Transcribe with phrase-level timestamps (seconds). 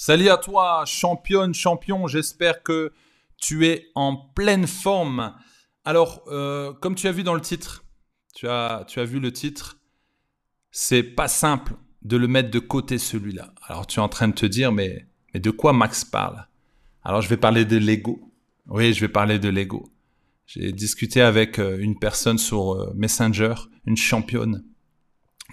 [0.00, 2.06] Salut à toi, championne, champion.
[2.06, 2.92] J'espère que
[3.36, 5.34] tu es en pleine forme.
[5.84, 7.84] Alors, euh, comme tu as vu dans le titre,
[8.32, 9.80] tu as, vu le titre,
[10.70, 13.52] c'est pas simple de le mettre de côté celui-là.
[13.66, 16.46] Alors, tu es en train de te dire, mais, mais de quoi Max parle?
[17.02, 18.20] Alors, je vais parler de l'ego.
[18.68, 19.92] Oui, je vais parler de l'ego.
[20.46, 23.54] J'ai discuté avec euh, une personne sur euh, Messenger,
[23.84, 24.64] une championne,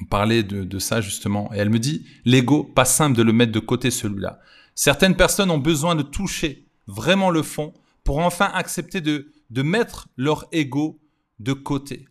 [0.02, 1.52] on parlait de, ça justement.
[1.54, 4.40] Et elle me dit, l'ego, pas simple de le mettre de côté celui-là.
[4.76, 10.10] Certaines personnes ont besoin de toucher vraiment le fond pour enfin accepter de, de mettre
[10.18, 11.00] leur ego
[11.40, 12.08] de côté.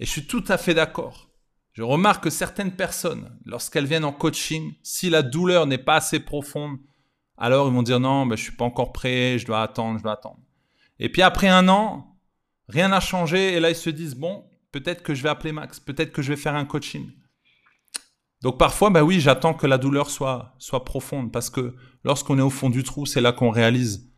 [0.00, 1.30] Et je suis tout à fait d'accord.
[1.72, 6.20] Je remarque que certaines personnes, lorsqu'elles viennent en coaching, si la douleur n'est pas assez
[6.20, 6.78] profonde,
[7.36, 10.04] alors ils vont dire non, ben, je suis pas encore prêt, je dois attendre, je
[10.04, 10.38] dois attendre.
[11.00, 12.16] Et puis après un an,
[12.68, 15.78] rien n'a changé et là ils se disent bon, Peut-être que je vais appeler Max.
[15.78, 17.08] Peut-être que je vais faire un coaching.
[18.42, 22.42] Donc parfois, bah oui, j'attends que la douleur soit, soit profonde parce que lorsqu'on est
[22.42, 24.12] au fond du trou, c'est là qu'on réalise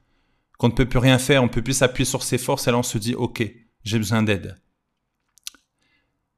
[0.57, 2.71] qu'on ne peut plus rien faire, on ne peut plus s'appuyer sur ses forces et
[2.71, 3.47] là on se dit, ok,
[3.85, 4.57] j'ai besoin d'aide.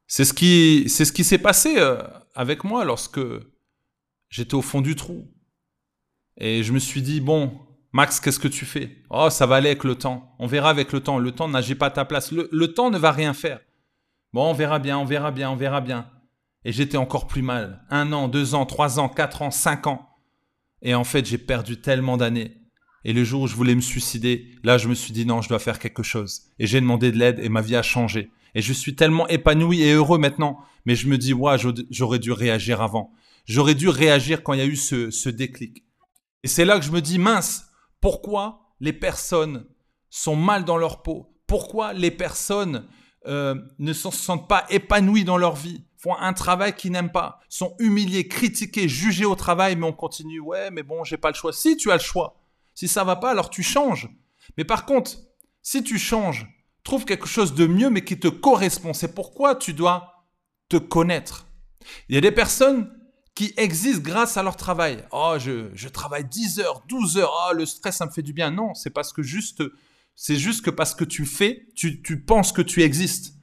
[0.09, 2.03] C'est ce qui, s'est passé euh,
[2.35, 3.21] avec moi lorsque
[4.31, 5.33] j'étais au fond du trou.
[6.39, 7.57] Et je me suis dit, bon,
[7.93, 8.97] Max, qu'est-ce que tu fais?
[9.11, 10.35] Oh, ça va aller avec le temps.
[10.41, 11.21] On verra avec le temps.
[11.21, 12.33] Le temps n'agit pas à ta place.
[12.33, 13.61] le temps ne va rien faire.
[14.33, 16.11] Bon, on verra bien, on verra bien, on verra bien.
[16.65, 17.85] Et j'étais encore plus mal.
[17.91, 20.09] Un an, deux ans, trois ans, quatre ans, cinq ans.
[20.83, 22.57] Et en fait, j'ai perdu tellement d'années.
[23.05, 25.49] Et le jour où je voulais me suicider, là, je me suis dit non, je
[25.49, 26.43] dois faire quelque chose.
[26.59, 28.31] Et j'ai demandé de l'aide et ma vie a changé.
[28.55, 30.59] Et je suis tellement épanoui et heureux maintenant.
[30.85, 31.57] Mais je me dis, ouais,
[31.91, 33.13] j'aurais dû réagir avant.
[33.47, 35.85] J'aurais dû réagir quand il y a eu ce, ce déclic.
[36.43, 39.67] Et c'est là que je me dis, mince, pourquoi les personnes
[40.11, 41.35] sont mal dans leur peau?
[41.47, 42.87] Pourquoi les personnes
[43.29, 47.41] euh, ne se sentent pas épanouis dans leur vie, font un travail qu'ils n'aiment pas,
[47.51, 50.41] sont humiliés, critiqués, jugés au travail, mais on continue.
[50.41, 51.53] Ouais, mais bon, j'ai pas le choix.
[51.53, 52.37] Si tu as le choix,
[52.75, 54.09] si ça va pas, alors tu changes.
[54.57, 55.13] Mais par contre,
[55.63, 56.47] si tu changes,
[56.85, 58.95] trouve quelque chose de mieux, mais qui te correspond.
[58.95, 60.25] C'est pourquoi tu dois
[60.71, 61.47] te connaître.
[62.09, 62.91] Il y a des personnes
[63.35, 65.05] qui existent grâce à leur travail.
[65.13, 67.33] Oh, je, je travaille 10 heures, 12 heures.
[67.49, 68.51] Oh, le stress, ça me fait du bien.
[68.51, 69.63] Non, c'est parce que juste
[70.21, 73.35] c'est juste que parce que tu fais, tu, penses que tu existes.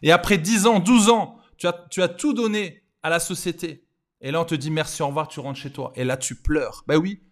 [0.00, 3.86] Et après 10 ans, 12 ans, tu as, tu as tout donné à la société.
[4.22, 5.92] Et là, on te dit merci, au revoir, tu rentres chez toi.
[5.94, 6.84] Et là, tu pleures.
[6.88, 7.22] Ben oui.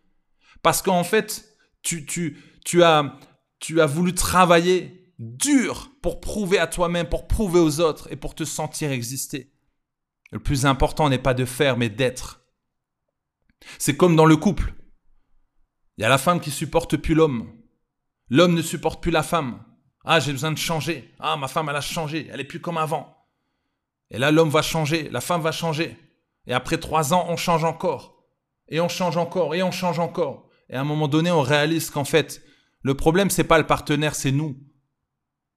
[0.60, 3.18] Parce qu'en fait, tu, tu, tu, as,
[3.58, 8.34] tu as voulu travailler dur pour prouver à toi-même, pour prouver aux autres et pour
[8.34, 9.50] te sentir exister.
[10.30, 12.42] Le plus important n'est pas de faire, mais d'être.
[13.78, 14.74] C'est comme dans le couple.
[15.96, 17.59] Il y a la femme qui supporte plus l'homme.
[18.30, 19.62] L'homme ne supporte plus la femme.
[20.04, 21.12] Ah, j'ai besoin de changer.
[21.18, 22.28] Ah, ma femme, elle a changé.
[22.32, 23.16] Elle est plus comme avant.
[24.10, 25.96] Et là, l'homme va changer, la femme va changer.
[26.46, 28.24] Et après trois ans, on change encore.
[28.68, 30.48] Et on change encore, et on change encore.
[30.68, 32.42] Et à un moment donné, on réalise qu'en fait,
[32.82, 34.56] le problème, c'est pas le partenaire, c'est nous.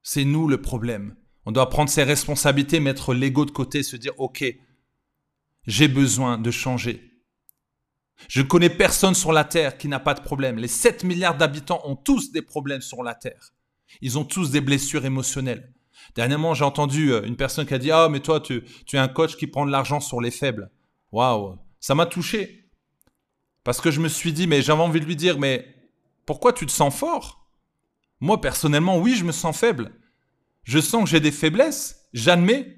[0.01, 1.15] C'est nous le problème.
[1.45, 4.43] On doit prendre ses responsabilités, mettre l'ego de côté, se dire, OK,
[5.65, 7.12] j'ai besoin de changer.
[8.27, 10.57] Je connais personne sur la Terre qui n'a pas de problème.
[10.57, 13.53] Les 7 milliards d'habitants ont tous des problèmes sur la Terre.
[14.01, 15.71] Ils ont tous des blessures émotionnelles.
[16.15, 18.99] Dernièrement, j'ai entendu euh, une personne qui a dit Ah, mais toi, tu, tu es
[18.99, 20.69] un coach qui prend de l'argent sur les faibles.
[21.11, 22.69] Waouh, ça m'a touché.
[23.63, 25.67] Parce que je me suis dit Mais j'avais envie de lui dire Mais
[26.25, 27.47] pourquoi tu te sens fort?
[28.19, 29.93] Moi, personnellement, oui, je me sens faible.
[30.63, 32.77] Je sens que j'ai des faiblesses, j'admets.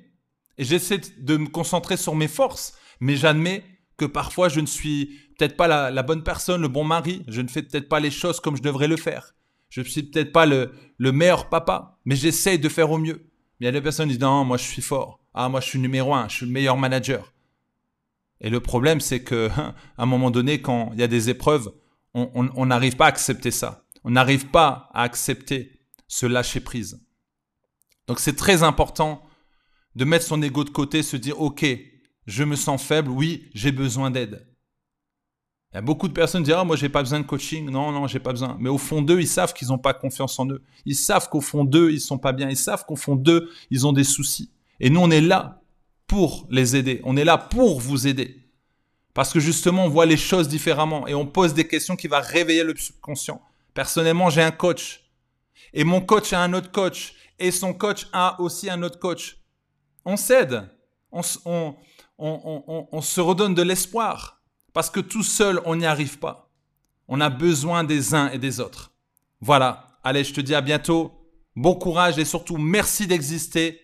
[0.58, 2.78] Et j'essaie de me concentrer sur mes forces.
[3.00, 3.64] Mais j'admets
[3.98, 7.48] que parfois je ne suis peut-être pas la, bonne personne, le bon mari, je ne
[7.48, 9.36] fais peut-être pas les choses comme je devrais le faire.
[9.70, 13.30] Je ne suis peut-être pas le, meilleur papa, mais j'essaye de faire au mieux.
[13.60, 15.20] Mais il y a des personnes qui disent non, moi je suis fort.
[15.34, 17.34] Ah, moi je suis numéro un, je suis le meilleur manager.
[18.42, 21.72] Et le problème, c'est que à un moment donné, quand il y a des épreuves,
[22.14, 23.86] on n'arrive pas à accepter ça.
[24.06, 27.02] On n'arrive pas à accepter ce lâcher prise.
[28.08, 29.24] Donc c'est très important
[29.96, 31.66] de mettre son ego de côté, se dire ok,
[32.26, 34.46] je me sens faible, oui, j'ai besoin d'aide.
[35.82, 37.70] Beaucoup de personnes qui disent Ah, moi, j'ai pas besoin de coaching.
[37.70, 38.56] Non, non, j'ai pas besoin.
[38.60, 40.62] Mais au fond d'eux, ils savent qu'ils n'ont pas confiance en eux.
[40.86, 42.50] Ils savent qu'au fond d'eux, ils sont pas bien.
[42.50, 44.52] Ils savent qu'au fond d'eux, ils ont des soucis.
[44.80, 45.62] Et nous, on est là
[46.08, 47.02] pour les aider.
[47.04, 48.42] On est là pour vous aider.
[49.14, 52.22] Parce que justement, on voit les choses différemment et on pose des questions qui vont
[52.22, 53.42] réveiller le subconscient.
[53.74, 55.02] Personnellement, j'ai un coach.
[55.74, 57.16] Et mon coach a un autre coach.
[57.38, 59.38] Et son coach a aussi un autre coach.
[60.06, 60.70] On s'aide.
[62.18, 64.42] On, on, on, se redonne de l'espoir.
[64.74, 66.50] Parce que tout seul, on n'y arrive pas.
[67.08, 68.92] On a besoin des uns et des autres.
[69.42, 70.00] Voilà.
[70.04, 71.12] Allez, je te dis à bientôt.
[71.56, 73.80] Bon courage et surtout merci d'exister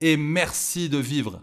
[0.00, 1.42] et merci de vivre.